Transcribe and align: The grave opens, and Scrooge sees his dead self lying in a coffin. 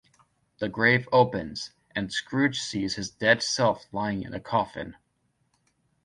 The 0.57 0.67
grave 0.67 1.07
opens, 1.11 1.73
and 1.95 2.11
Scrooge 2.11 2.59
sees 2.59 2.95
his 2.95 3.11
dead 3.11 3.43
self 3.43 3.85
lying 3.93 4.23
in 4.23 4.33
a 4.33 4.39
coffin. 4.39 4.95